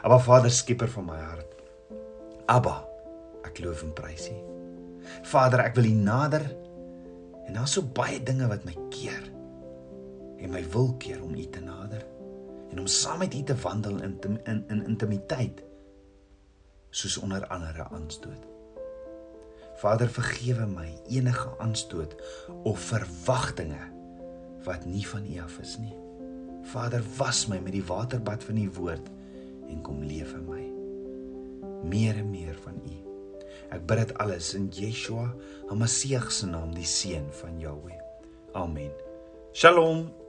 Aba 0.02 0.18
Vader, 0.18 0.50
skieper 0.50 0.90
van 0.90 1.06
my 1.08 1.18
hart. 1.20 1.54
Abba, 2.50 2.80
ek 3.46 3.62
loof 3.62 3.84
en 3.86 3.94
prys 3.96 4.26
U. 4.32 4.36
Vader, 5.30 5.62
ek 5.68 5.78
wil 5.78 5.88
U 5.90 5.94
nader 6.00 6.44
en 7.44 7.54
daar's 7.56 7.76
so 7.76 7.84
baie 7.96 8.18
dinge 8.24 8.48
wat 8.50 8.64
my 8.66 8.74
keer 8.92 9.28
en 10.40 10.52
my 10.52 10.62
wil 10.72 10.94
keer 11.00 11.20
om 11.22 11.34
U 11.36 11.44
te 11.52 11.60
nader 11.62 12.02
en 12.72 12.80
om 12.82 12.88
saam 12.90 13.20
met 13.22 13.36
U 13.36 13.42
te 13.46 13.56
wandel 13.62 14.00
in 14.02 14.16
in 14.48 14.64
in 14.72 14.82
intimiteit 14.88 15.62
soos 16.90 17.18
onder 17.20 17.46
andere 17.52 17.86
aanstoot. 17.90 18.53
Vader, 19.80 20.08
vergewe 20.08 20.66
my 20.70 20.88
enige 21.10 21.50
aanstoot 21.58 22.14
of 22.62 22.80
verwagtinge 22.80 23.90
wat 24.64 24.86
nie 24.88 25.04
van 25.08 25.26
U 25.28 25.38
af 25.42 25.58
is 25.60 25.76
nie. 25.78 25.94
Vader, 26.64 27.02
was 27.16 27.46
my 27.46 27.58
met 27.60 27.74
die 27.76 27.84
waterbad 27.84 28.44
van 28.44 28.56
u 28.56 28.70
woord 28.78 29.10
en 29.68 29.82
kom 29.84 30.02
leef 30.04 30.32
in 30.32 30.46
my. 30.48 30.64
Meer 31.88 32.16
en 32.16 32.30
meer 32.30 32.56
van 32.64 32.80
u. 32.88 32.96
Ek 33.74 33.84
bid 33.88 34.00
dit 34.00 34.16
alles 34.22 34.52
in 34.56 34.70
Yeshua, 34.72 35.28
Hamasieg 35.68 36.30
se 36.32 36.48
naam, 36.48 36.72
die 36.76 36.88
seun 36.88 37.28
van 37.42 37.60
Jahweh. 37.60 38.00
Amen. 38.56 38.92
Shalom. 39.52 40.23